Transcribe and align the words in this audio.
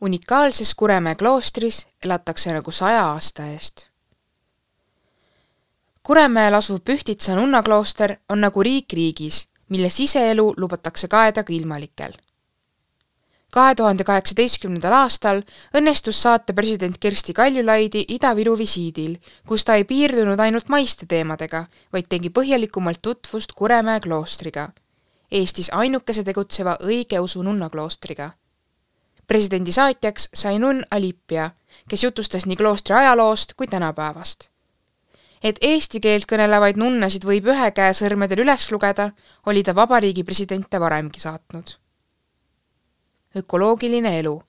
unikaalses 0.00 0.74
Kuremäe 0.74 1.14
kloostris 1.14 1.86
elatakse 2.04 2.52
nagu 2.52 2.70
saja 2.70 3.06
aasta 3.06 3.46
eest. 3.46 3.86
Kuremäel 6.02 6.54
asuv 6.54 6.78
Pühtitsa 6.84 7.34
nunnaklooster 7.34 8.16
on 8.28 8.40
nagu 8.40 8.62
riik 8.62 8.92
riigis, 8.92 9.48
mille 9.68 9.90
siseelu 9.90 10.54
lubatakse 10.56 11.08
kaeda 11.08 11.44
ka 11.44 11.52
ilmalikel. 11.52 12.12
kahe 13.50 13.74
tuhande 13.74 14.04
kaheksateistkümnendal 14.04 14.92
aastal 14.92 15.42
õnnestus 15.74 16.22
saata 16.22 16.52
president 16.52 16.98
Kersti 17.00 17.32
Kaljulaidi 17.32 18.04
Ida-Viru 18.08 18.58
visiidil, 18.58 19.16
kus 19.46 19.64
ta 19.64 19.74
ei 19.74 19.84
piirdunud 19.84 20.40
ainult 20.40 20.68
maiste 20.68 21.06
teemadega, 21.06 21.64
vaid 21.92 22.06
tegi 22.08 22.30
põhjalikumalt 22.30 22.98
tutvust 23.02 23.52
Kuremäe 23.52 24.00
kloostriga, 24.00 24.68
Eestis 25.30 25.70
ainukese 25.72 26.24
tegutseva 26.24 26.76
õigeusu 26.80 27.42
nunnakloostriga 27.42 28.30
presidendi 29.28 29.72
saatjaks 29.72 30.28
sai 30.34 30.58
nunn 30.58 30.82
Alipia, 30.90 31.50
kes 31.88 32.04
jutustas 32.04 32.46
nii 32.48 32.56
kloostri 32.56 32.96
ajaloost 32.96 33.54
kui 33.54 33.66
tänapäevast. 33.66 34.48
et 35.42 35.58
eesti 35.62 36.00
keelt 36.02 36.24
kõnelevaid 36.26 36.80
nunnasid 36.80 37.22
võib 37.22 37.46
ühe 37.52 37.68
käe 37.70 37.92
sõrmedel 37.94 38.40
üles 38.42 38.64
lugeda, 38.72 39.12
oli 39.46 39.62
ta 39.62 39.74
vabariigi 39.74 40.24
presidente 40.24 40.80
varemgi 40.80 41.20
saatnud. 41.20 41.76
ökoloogiline 43.36 44.18
elu. 44.18 44.42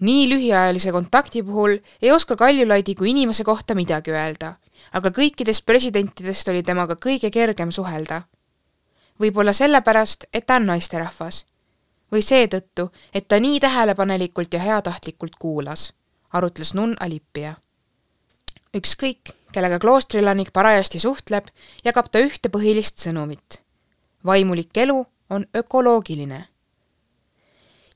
nii 0.00 0.28
lühiajalise 0.28 0.92
kontakti 0.92 1.42
puhul 1.42 1.78
ei 2.02 2.10
oska 2.10 2.36
Kaljulaidi 2.36 2.94
kui 2.94 3.10
inimese 3.10 3.44
kohta 3.44 3.74
midagi 3.74 4.10
öelda, 4.10 4.54
aga 4.92 5.08
kõikidest 5.08 5.66
presidentidest 5.66 6.48
oli 6.48 6.62
temaga 6.62 6.96
kõige 6.96 7.30
kergem 7.30 7.70
suhelda. 7.70 8.22
võib-olla 9.20 9.52
sellepärast, 9.52 10.24
et 10.32 10.46
ta 10.46 10.56
on 10.56 10.66
naisterahvas 10.66 11.44
või 12.14 12.22
seetõttu, 12.22 12.88
et 13.14 13.26
ta 13.28 13.40
nii 13.42 13.58
tähelepanelikult 13.60 14.54
ja 14.54 14.60
heatahtlikult 14.62 15.34
kuulas, 15.38 15.92
arutles 16.32 16.74
nunn 16.74 16.96
Alipia. 17.00 17.54
ükskõik, 18.74 19.30
kellega 19.52 19.78
kloostrielanik 19.78 20.52
parajasti 20.52 20.98
suhtleb, 20.98 21.46
jagab 21.84 22.10
ta 22.10 22.18
ühte 22.18 22.48
põhilist 22.48 23.02
sõnumit. 23.02 23.62
vaimulik 24.24 24.76
elu 24.76 25.06
on 25.30 25.46
ökoloogiline. 25.54 26.48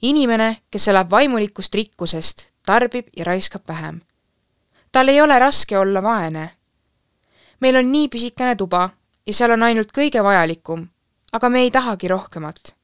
inimene, 0.03 0.63
kes 0.71 0.89
elab 0.89 1.11
vaimulikust 1.11 1.75
rikkusest, 1.75 2.49
tarbib 2.67 3.07
ja 3.17 3.25
raiskab 3.25 3.69
vähem. 3.69 4.01
tal 4.93 5.09
ei 5.09 5.21
ole 5.21 5.39
raske 5.39 5.79
olla 5.79 6.03
vaene. 6.03 6.51
meil 7.61 7.77
on 7.77 7.93
nii 7.93 8.09
pisikene 8.09 8.57
tuba 8.57 8.91
ja 9.27 9.35
seal 9.35 9.51
on 9.51 9.63
ainult 9.63 9.93
kõige 9.93 10.23
vajalikum, 10.23 10.89
aga 11.33 11.49
me 11.49 11.61
ei 11.61 11.71
tahagi 11.71 12.09
rohkemat 12.09 12.78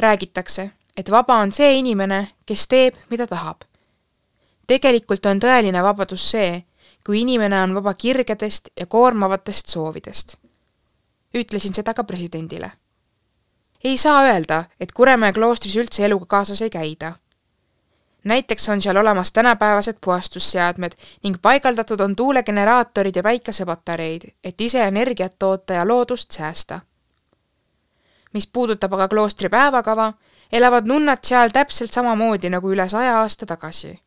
räägitakse, 0.00 0.70
et 0.96 1.10
vaba 1.10 1.34
on 1.34 1.52
see 1.52 1.78
inimene, 1.78 2.28
kes 2.46 2.68
teeb, 2.68 2.94
mida 3.10 3.26
tahab. 3.26 3.64
tegelikult 4.66 5.26
on 5.26 5.40
tõeline 5.40 5.82
vabadus 5.82 6.30
see, 6.30 6.64
kui 7.06 7.20
inimene 7.20 7.60
on 7.62 7.74
vaba 7.74 7.94
kirgedest 7.94 8.68
ja 8.80 8.86
koormavatest 8.86 9.68
soovidest. 9.68 10.36
ütlesin 11.34 11.74
seda 11.74 11.94
ka 11.94 12.04
presidendile. 12.04 12.72
ei 13.84 13.98
saa 13.98 14.24
öelda, 14.24 14.64
et 14.80 14.92
Kuremäe 14.92 15.32
kloostris 15.32 15.76
üldse 15.76 16.04
eluga 16.04 16.26
kaasas 16.26 16.62
ei 16.62 16.70
käida. 16.70 17.12
näiteks 18.24 18.68
on 18.68 18.82
seal 18.82 18.96
olemas 18.96 19.32
tänapäevased 19.32 19.96
puhastusseadmed 20.00 20.92
ning 21.22 21.36
paigaldatud 21.42 22.00
on 22.00 22.16
tuulegeneraatorid 22.16 23.16
ja 23.16 23.22
päikesepatareid, 23.22 24.22
et 24.44 24.60
ise 24.60 24.82
energiat 24.82 25.36
toota 25.38 25.72
ja 25.72 25.88
loodust 25.88 26.30
säästa 26.30 26.80
mis 28.36 28.46
puudutab 28.46 28.92
aga 28.92 29.08
kloostri 29.08 29.48
päevakava, 29.48 30.12
elavad 30.52 30.86
nunnad 30.86 31.24
seal 31.24 31.54
täpselt 31.54 31.92
samamoodi 31.92 32.50
nagu 32.52 32.70
üle 32.72 32.88
saja 32.88 33.20
aasta 33.22 33.46
tagasi. 33.46 33.98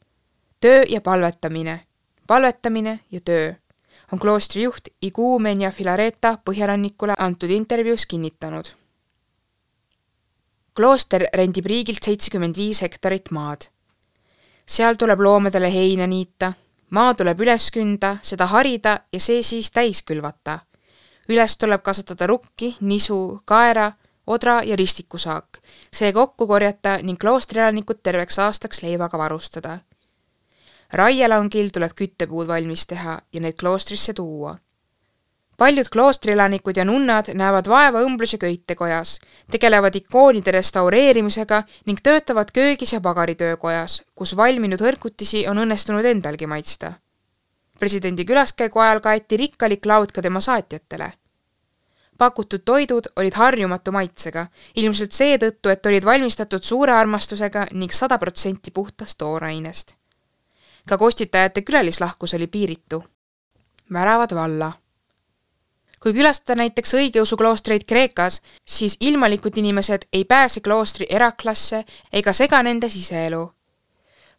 töö 0.61 0.83
ja 0.89 1.01
palvetamine, 1.01 1.79
palvetamine 2.27 2.99
ja 3.11 3.21
töö 3.21 3.53
on 4.11 4.19
kloostri 4.19 4.63
juht 4.63 4.87
Igumenia 5.01 5.71
Filareta 5.71 6.37
Põhjarannikule 6.45 7.13
antud 7.17 7.49
intervjuus 7.49 8.05
kinnitanud. 8.05 8.65
klooster 10.75 11.25
rendib 11.35 11.65
riigilt 11.65 12.03
seitsekümmend 12.03 12.55
viis 12.55 12.81
hektarit 12.81 13.31
maad. 13.31 13.61
seal 14.67 14.95
tuleb 14.95 15.19
loomadele 15.19 15.73
heina 15.73 16.07
niita, 16.07 16.53
maa 16.89 17.13
tuleb 17.13 17.41
üles 17.41 17.71
künda, 17.71 18.17
seda 18.21 18.45
harida 18.45 18.99
ja 19.13 19.19
see 19.19 19.43
siis 19.43 19.71
täis 19.71 20.03
külvata. 20.03 20.59
üles 21.29 21.57
tuleb 21.57 21.81
kasvatada 21.81 22.27
rukki, 22.27 22.77
nisu, 22.81 23.41
kaera 23.45 23.91
odra 24.29 24.61
ja 24.63 24.75
ristikusaak, 24.75 25.59
see 25.93 26.13
kokku 26.13 26.47
korjata 26.47 26.97
ning 27.03 27.17
kloostrielanikud 27.21 28.01
terveks 28.03 28.39
aastaks 28.39 28.83
leivaga 28.85 29.17
varustada. 29.17 29.79
raielangil 30.93 31.69
tuleb 31.73 31.91
küttepuud 31.97 32.47
valmis 32.47 32.87
teha 32.87 33.19
ja 33.33 33.41
need 33.41 33.57
kloostrisse 33.59 34.13
tuua. 34.13 34.55
paljud 35.57 35.89
kloostrielanikud 35.91 36.77
ja 36.77 36.85
nunnad 36.85 37.33
näevad 37.33 37.67
vaeva 37.67 38.01
õmblus- 38.01 38.33
ja 38.33 38.37
köitekojas, 38.37 39.19
tegelevad 39.51 39.95
ikoonide 39.95 40.51
restaureerimisega 40.51 41.63
ning 41.85 41.99
töötavad 42.03 42.51
köögis 42.53 42.93
ja 42.93 43.01
pagaritöökojas, 43.01 44.01
kus 44.15 44.35
valminud 44.37 44.81
hõrkutisi 44.81 45.47
on 45.49 45.57
õnnestunud 45.57 46.05
endalgi 46.05 46.47
maitsta 46.47 46.93
presidendi 47.79 48.25
külaskäigu 48.25 48.79
ajal 48.79 48.99
kaeti 48.99 49.37
rikkalik 49.37 49.85
laud 49.85 50.11
ka 50.11 50.21
tema 50.21 50.41
saatjatele 50.41 51.11
pakutud 52.19 52.61
toidud 52.65 53.07
olid 53.15 53.33
harjumatu 53.33 53.91
maitsega, 53.95 54.47
ilmselt 54.75 55.15
seetõttu, 55.15 55.71
et 55.71 55.85
olid 55.85 56.05
valmistatud 56.05 56.63
suure 56.63 56.93
armastusega 56.93 57.65
ning 57.71 57.95
sada 57.95 58.17
protsenti 58.17 58.71
puhtast 58.71 59.17
toorainest. 59.17 59.95
ka 60.87 60.97
kostitajate 60.97 61.61
külalislahkus 61.61 62.33
oli 62.33 62.47
piiritu. 62.47 63.03
väravad 63.93 64.35
valla. 64.35 64.71
kui 65.99 66.13
külastada 66.13 66.55
näiteks 66.55 66.93
õigeusu 66.93 67.37
kloostreid 67.37 67.83
Kreekas, 67.87 68.41
siis 68.65 68.97
ilmalikud 68.99 69.57
inimesed 69.57 70.07
ei 70.13 70.25
pääse 70.25 70.59
kloostri 70.59 71.05
eraklasse 71.09 71.85
ega 72.13 72.33
sega 72.33 72.63
nende 72.63 72.89
siseelu. 72.89 73.53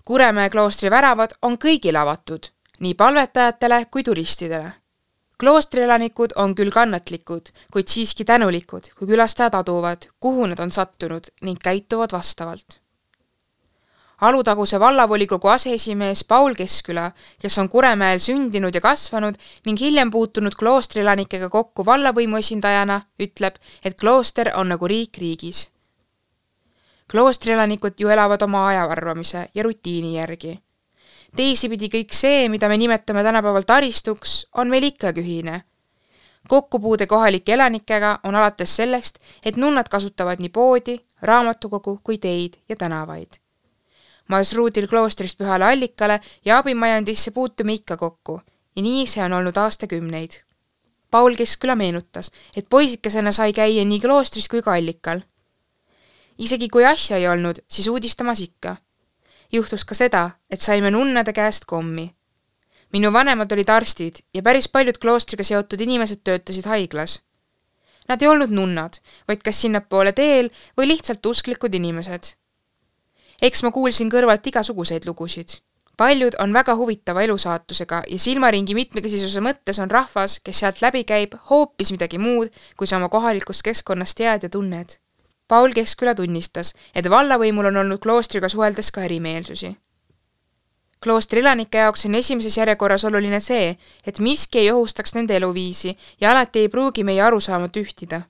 Kuremäe 0.04 0.50
kloostri 0.50 0.90
väravad 0.90 1.30
on 1.42 1.58
kõigile 1.58 1.98
avatud, 1.98 2.46
nii 2.80 2.94
palvetajatele 2.94 3.86
kui 3.90 4.02
turistidele 4.02 4.79
kloostrielanikud 5.40 6.36
on 6.36 6.54
küll 6.54 6.72
kannatlikud, 6.74 7.48
kuid 7.72 7.88
siiski 7.88 8.24
tänulikud, 8.28 8.92
kui 8.98 9.08
külastajad 9.08 9.56
aduvad, 9.62 10.04
kuhu 10.20 10.46
nad 10.50 10.60
on 10.60 10.70
sattunud 10.70 11.32
ning 11.42 11.58
käituvad 11.64 12.12
vastavalt. 12.12 12.80
Alutaguse 14.20 14.80
vallavolikogu 14.80 15.48
aseesimees 15.48 16.24
Paul 16.28 16.54
Keskküla, 16.54 17.06
kes 17.40 17.58
on 17.58 17.68
Kuremäel 17.72 18.18
sündinud 18.20 18.74
ja 18.74 18.80
kasvanud 18.84 19.40
ning 19.66 19.80
hiljem 19.80 20.10
puutunud 20.12 20.54
kloostrielanikega 20.60 21.48
kokku 21.48 21.86
vallavõimu 21.86 22.36
esindajana, 22.36 23.00
ütleb, 23.16 23.56
et 23.84 23.96
klooster 24.00 24.52
on 24.54 24.68
nagu 24.68 24.86
riik 24.86 25.16
riigis. 25.18 25.70
kloostrielanikud 27.10 27.94
ju 27.98 28.08
elavad 28.08 28.42
oma 28.42 28.66
ajaarvamise 28.66 29.48
ja 29.54 29.62
rutiini 29.62 30.14
järgi 30.16 30.60
teisipidi 31.36 31.88
kõik 31.90 32.14
see, 32.14 32.48
mida 32.48 32.68
me 32.68 32.78
nimetame 32.78 33.22
tänapäeval 33.22 33.66
taristuks, 33.66 34.46
on 34.56 34.70
meil 34.70 34.88
ikkagi 34.90 35.20
ühine. 35.20 35.62
kokkupuude 36.48 37.06
kohalike 37.06 37.52
elanikega 37.52 38.20
on 38.24 38.34
alates 38.34 38.76
sellest, 38.76 39.18
et 39.44 39.56
nunnad 39.56 39.88
kasutavad 39.88 40.40
nii 40.40 40.48
poodi, 40.48 40.98
raamatukogu 41.22 42.00
kui 42.04 42.18
teid 42.18 42.56
ja 42.68 42.76
tänavaid. 42.76 43.38
marsruudil 44.28 44.88
kloostrist 44.88 45.38
Pühale 45.38 45.64
allikale 45.64 46.20
ja 46.44 46.58
abimajandisse 46.58 47.30
puutume 47.30 47.72
ikka 47.72 47.96
kokku 47.96 48.40
ja 48.76 48.82
nii 48.82 49.06
see 49.06 49.24
on 49.24 49.32
olnud 49.32 49.56
aastakümneid. 49.56 50.30
Paul 51.10 51.34
Keskküla 51.34 51.74
meenutas, 51.74 52.30
et 52.56 52.66
poisikesena 52.70 53.32
sai 53.32 53.52
käia 53.52 53.84
nii 53.84 54.00
kloostris 54.00 54.48
kui 54.48 54.62
ka 54.62 54.72
allikal. 54.72 55.20
isegi 56.38 56.68
kui 56.68 56.84
asja 56.84 57.16
ei 57.16 57.28
olnud, 57.28 57.58
siis 57.68 57.88
uudistamas 57.88 58.40
ikka 58.40 58.76
juhtus 59.52 59.84
ka 59.84 59.94
seda, 59.94 60.30
et 60.50 60.60
saime 60.60 60.90
nunnade 60.90 61.32
käest 61.32 61.64
kommi. 61.66 62.14
minu 62.92 63.12
vanemad 63.12 63.52
olid 63.52 63.68
arstid 63.70 64.16
ja 64.34 64.42
päris 64.42 64.68
paljud 64.68 64.98
kloostriga 64.98 65.44
seotud 65.44 65.80
inimesed 65.80 66.24
töötasid 66.24 66.66
haiglas. 66.66 67.20
Nad 68.08 68.22
ei 68.22 68.28
olnud 68.28 68.50
nunnad, 68.50 68.98
vaid 69.28 69.42
kas 69.46 69.60
sinnapoole 69.62 70.12
teel 70.12 70.50
või 70.78 70.88
lihtsalt 70.90 71.26
usklikud 71.26 71.74
inimesed. 71.74 72.34
eks 73.42 73.62
ma 73.62 73.70
kuulsin 73.70 74.10
kõrvalt 74.10 74.46
igasuguseid 74.46 75.06
lugusid. 75.06 75.50
paljud 75.96 76.34
on 76.38 76.52
väga 76.52 76.74
huvitava 76.74 77.22
elusaatusega 77.22 78.02
ja 78.08 78.18
silmaringi 78.18 78.74
mitmekesisuse 78.74 79.40
mõttes 79.40 79.78
on 79.82 79.90
rahvas, 79.90 80.40
kes 80.40 80.58
sealt 80.58 80.82
läbi 80.82 81.04
käib, 81.04 81.34
hoopis 81.50 81.92
midagi 81.92 82.18
muud, 82.18 82.48
kui 82.76 82.86
sa 82.86 82.96
oma 82.96 83.08
kohalikust 83.08 83.62
keskkonnast 83.62 84.16
tead 84.16 84.42
ja 84.42 84.48
tunned 84.48 84.98
Paul 85.50 85.72
Keskküla 85.74 86.12
tunnistas, 86.14 86.76
et 86.94 87.08
vallavõimul 87.10 87.66
on 87.72 87.80
olnud 87.80 87.98
kloostriga 87.98 88.48
suheldes 88.48 88.92
ka 88.94 89.02
erimeelsusi. 89.02 89.76
kloostri 91.02 91.40
elanike 91.40 91.78
jaoks 91.78 92.06
on 92.06 92.14
esimeses 92.14 92.56
järjekorras 92.56 93.04
oluline 93.04 93.40
see, 93.40 93.76
et 94.06 94.18
miski 94.18 94.58
ei 94.58 94.70
ohustaks 94.70 95.14
nende 95.14 95.36
eluviisi 95.36 95.96
ja 96.20 96.30
alati 96.30 96.58
ei 96.58 96.68
pruugi 96.68 97.04
meie 97.04 97.22
arusaamad 97.22 97.76
ühtida. 97.82 98.20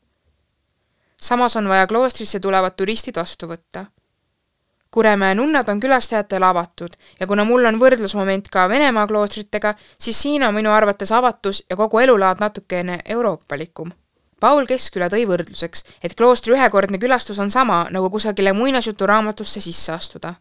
samas 1.20 1.56
on 1.56 1.68
vaja 1.68 1.86
kloostrisse 1.86 2.40
tulevad 2.40 2.72
turistid 2.76 3.16
vastu 3.16 3.46
võtta. 3.46 3.84
Kuremäe 4.90 5.34
nunnad 5.34 5.68
on 5.68 5.80
külastajatele 5.80 6.46
avatud 6.46 6.96
ja 7.20 7.26
kuna 7.26 7.44
mul 7.44 7.64
on 7.64 7.80
võrdlusmoment 7.80 8.48
ka 8.48 8.68
Venemaa 8.68 9.06
kloostritega, 9.06 9.74
siis 9.98 10.22
siin 10.22 10.42
on 10.42 10.54
minu 10.54 10.70
arvates 10.70 11.12
avatus 11.12 11.64
ja 11.70 11.76
kogu 11.76 11.98
elulaad 11.98 12.40
natukene 12.40 12.98
euroopalikum. 13.04 13.99
Paul 14.40 14.66
Keskküla 14.66 15.10
tõi 15.12 15.26
võrdluseks, 15.28 15.84
et 16.02 16.14
kloostri 16.16 16.54
ühekordne 16.56 16.98
külastus 16.98 17.38
on 17.38 17.50
sama, 17.50 17.86
nagu 17.90 18.10
kusagile 18.10 18.52
muinasjuturaamatusse 18.52 19.60
sisse 19.60 19.92
astuda. 19.92 20.34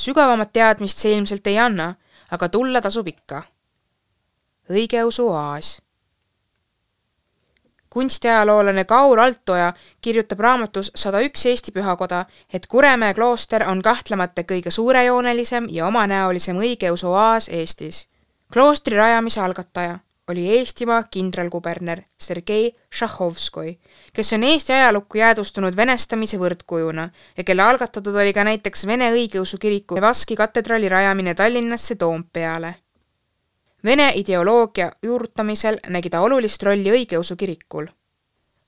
sügavamat 0.00 0.52
teadmist 0.52 0.98
see 0.98 1.16
ilmselt 1.16 1.46
ei 1.46 1.58
anna, 1.58 1.94
aga 2.30 2.48
tulla 2.48 2.80
tasub 2.80 3.08
ikka. 3.08 3.42
õigeusu 4.70 5.28
oaas 5.28 5.78
kunstiajaloolane 7.94 8.84
Kaur 8.84 9.20
Altoja 9.20 9.72
kirjutab 10.00 10.40
raamatus 10.40 10.90
Sada 10.94 11.20
üks 11.22 11.46
Eesti 11.46 11.72
pühakoda, 11.72 12.24
et 12.52 12.66
Kuremäe 12.66 13.14
klooster 13.14 13.68
on 13.70 13.82
kahtlemata 13.82 14.42
kõige 14.42 14.70
suurejoonelisem 14.70 15.68
ja 15.70 15.86
omanäolisem 15.86 16.58
õigeusu 16.58 17.06
oaas 17.12 17.48
Eestis. 17.48 18.08
kloostri 18.52 18.96
rajamise 18.96 19.40
algataja 19.40 19.98
oli 20.28 20.46
Eestimaa 20.58 21.02
kindralkuberner 21.10 22.02
Sergei 22.20 22.72
Šahhovskoi, 22.90 23.78
kes 24.12 24.32
on 24.32 24.44
Eesti 24.44 24.72
ajalukku 24.72 25.18
jäädvustunud 25.18 25.76
venestamise 25.76 26.38
võrdkujuna 26.38 27.08
ja 27.36 27.44
kelle 27.44 27.62
algatatud 27.62 28.16
oli 28.16 28.32
ka 28.32 28.44
näiteks 28.44 28.86
Vene 28.86 29.10
õigeusu 29.12 29.58
kiriku 29.58 30.00
Vaski 30.00 30.36
katedraali 30.36 30.88
rajamine 30.88 31.34
Tallinnasse 31.34 31.94
Toompeale 31.94 32.74
Vene 33.84 34.12
ideoloogia 34.16 34.92
juurutamisel 35.02 35.76
nägi 35.92 36.08
ta 36.10 36.22
olulist 36.24 36.62
rolli 36.62 36.88
õigeusu 36.88 37.36
kirikul. 37.36 37.86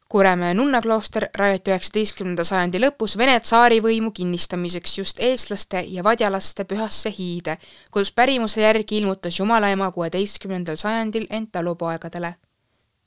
Kuremäe 0.08 0.54
nunnaklooster 0.54 1.26
rajati 1.34 1.70
üheksateistkümnenda 1.70 2.44
sajandi 2.44 2.78
lõpus 2.78 3.16
Vene 3.18 3.40
tsaarivõimu 3.40 4.12
kinnistamiseks 4.14 4.98
just 4.98 5.18
eestlaste 5.18 5.82
ja 5.88 6.04
vadjalaste 6.06 6.64
pühasse 6.64 7.10
hiide, 7.18 7.56
kus 7.90 8.12
pärimuse 8.12 8.62
järgi 8.62 9.00
ilmutas 9.00 9.40
Jumala 9.40 9.72
ema 9.74 9.90
kuueteistkümnendal 9.90 10.76
sajandil 10.76 11.26
end 11.30 11.50
talupoegadele. 11.52 12.34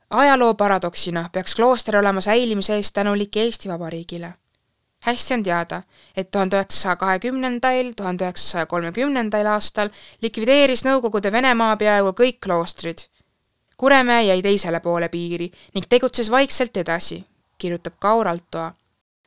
ajaloo 0.10 0.54
paradoksina 0.54 1.30
peaks 1.34 1.56
klooster 1.56 1.98
olema 1.98 2.22
säilimise 2.22 2.76
eest 2.76 2.94
tänulik 2.94 3.38
Eesti 3.38 3.70
Vabariigile 3.70 4.34
hästi 5.00 5.34
on 5.34 5.44
teada, 5.44 5.82
et 6.18 6.32
tuhande 6.32 6.56
üheksasaja 6.56 6.96
kahekümnendail, 6.96 7.94
tuhande 7.96 8.24
üheksasaja 8.24 8.66
kolmekümnendail 8.66 9.48
aastal 9.48 9.90
likvideeris 10.22 10.84
Nõukogude 10.86 11.32
Venemaa 11.32 11.76
peaaegu 11.78 12.14
kõik 12.24 12.40
kloostrid. 12.44 13.08
Kuremäe 13.80 14.24
jäi 14.24 14.42
teisele 14.44 14.80
poole 14.84 15.08
piiri 15.10 15.46
ning 15.74 15.86
tegutses 15.90 16.32
vaikselt 16.32 16.78
edasi, 16.78 17.24
kirjutab 17.58 17.94
Kaur 18.00 18.28
Altoa. 18.28 18.74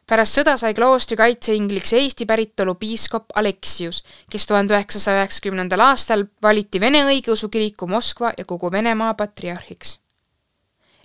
pärast 0.07 0.37
sõda 0.39 0.59
sai 0.61 0.75
kloostri 0.75 1.17
kaitseingliks 1.17 1.93
Eesti 1.93 2.27
päritolu 2.27 2.75
piiskop 2.75 3.33
Aleksius, 3.35 4.03
kes 4.31 4.47
tuhande 4.47 4.75
üheksasaja 4.75 5.23
üheksakümnendal 5.23 5.81
aastal 5.81 6.27
valiti 6.43 6.81
Vene 6.81 7.05
õigeusu 7.05 7.49
kiriku 7.49 7.87
Moskva 7.87 8.33
ja 8.39 8.45
kogu 8.45 8.73
Venemaa 8.73 9.15
patriarhiks 9.15 9.99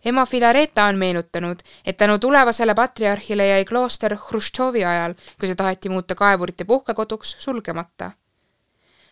ema 0.05 0.25
Filareta 0.25 0.85
on 0.85 0.95
meenutanud, 0.97 1.59
et 1.85 1.97
tänu 1.97 2.19
tulevasele 2.19 2.75
patriarhile 2.75 3.47
jäi 3.47 3.65
klooster 3.65 4.15
Hruštšovi 4.15 4.85
ajal, 4.85 5.13
kui 5.39 5.49
see 5.49 5.55
taheti 5.55 5.89
muuta 5.89 6.15
kaevurite 6.15 6.65
puhkekoduks, 6.65 7.35
sulgemata. 7.39 8.11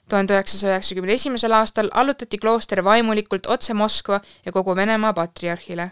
Tuhande 0.10 0.34
üheksasaja 0.34 0.74
üheksakümne 0.74 1.14
esimesel 1.14 1.52
aastal 1.52 1.90
allutati 1.94 2.38
klooster 2.38 2.84
vaimulikult 2.84 3.48
otse 3.48 3.74
Moskva 3.74 4.20
ja 4.46 4.52
kogu 4.52 4.76
Venemaa 4.76 5.14
patriarhile. 5.14 5.92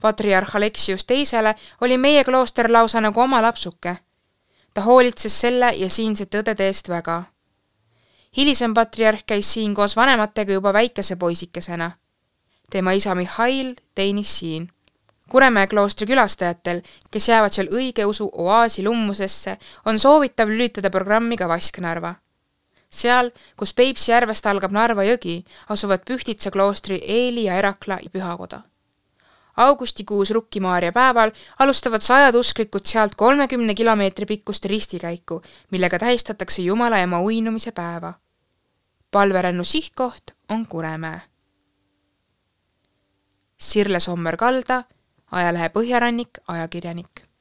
patriarh 0.00 0.56
Aleksius 0.56 1.04
Teisele 1.04 1.54
oli 1.80 1.98
meie 1.98 2.24
klooster 2.24 2.72
lausa 2.72 3.00
nagu 3.00 3.20
oma 3.20 3.42
lapsuke. 3.42 3.96
ta 4.74 4.80
hoolitses 4.80 5.40
selle 5.40 5.72
ja 5.76 5.90
siinsete 5.90 6.40
õdede 6.42 6.62
eest 6.62 6.88
väga. 6.88 7.22
hilisem 8.36 8.74
patriarh 8.74 9.22
käis 9.26 9.52
siin 9.52 9.74
koos 9.74 9.96
vanematega 9.96 10.52
juba 10.52 10.72
väikese 10.72 11.16
poisikesena 11.16 11.90
tema 12.70 12.92
isa 12.92 13.14
Mihhail 13.14 13.74
teenis 13.94 14.38
siin. 14.38 14.68
Kuremäe 15.30 15.66
kloostri 15.66 16.06
külastajatel, 16.06 16.82
kes 17.10 17.28
jäävad 17.28 17.54
seal 17.54 17.70
õigeusu 17.72 18.26
oaasi 18.32 18.84
lummusesse, 18.84 19.56
on 19.86 19.98
soovitav 19.98 20.50
lülitada 20.50 20.90
programmi 20.90 21.36
ka 21.36 21.48
Vasknarva. 21.48 22.14
Seal, 22.94 23.30
kus 23.56 23.74
Peipsi 23.74 24.12
järvest 24.12 24.46
algab 24.46 24.72
Narva 24.72 25.04
jõgi, 25.04 25.42
asuvad 25.68 26.04
Pühtitsa 26.08 26.50
kloostri 26.50 27.00
Eeli 27.02 27.44
ja 27.44 27.58
Erakla 27.58 27.98
pühakoda. 28.12 28.62
augustikuus 29.56 30.30
Rukki-Maarja 30.30 30.92
päeval 30.92 31.30
alustavad 31.58 32.02
sajad 32.02 32.34
usklikud 32.34 32.86
sealt 32.86 33.14
kolmekümne 33.14 33.74
kilomeetri 33.74 34.26
pikkust 34.26 34.64
ristikäiku, 34.64 35.42
millega 35.70 35.98
tähistatakse 35.98 36.62
Jumala 36.62 36.98
ema 36.98 37.20
uinumise 37.20 37.72
päeva. 37.72 38.14
palverännu 39.10 39.64
sihtkoht 39.64 40.30
on 40.48 40.66
Kuremäe 40.66 41.20
Sirle 43.58 44.00
Sommer 44.00 44.36
Kalda, 44.36 44.82
ajalehe 45.30 45.68
Põhjarannik 45.68 46.42
ajakirjanik 46.48 47.24